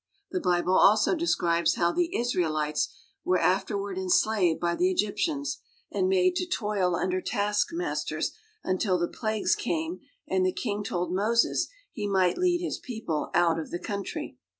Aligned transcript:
The 0.31 0.39
Bible 0.39 0.75
also 0.75 1.13
describes 1.13 1.75
how 1.75 1.91
the 1.91 2.17
Israelites 2.17 2.91
were 3.23 3.37
after 3.37 3.77
ward 3.77 3.99
enslaved 3.99 4.59
by 4.59 4.73
the 4.75 4.89
Egyptians, 4.89 5.59
and 5.91 6.09
made 6.09 6.35
to 6.37 6.47
toil 6.47 6.95
under 6.95 7.21
taskmasters 7.21 8.31
until 8.63 8.97
the 8.97 9.07
plagues 9.07 9.53
came 9.55 9.99
and 10.27 10.43
the 10.43 10.53
king 10.53 10.83
told 10.83 11.13
Moses 11.13 11.67
he 11.91 12.07
might 12.07 12.39
lead 12.39 12.61
his 12.61 12.79
people 12.79 13.29
out 13.35 13.59
of 13.59 13.69
the 13.69 13.77
country. 13.77 14.39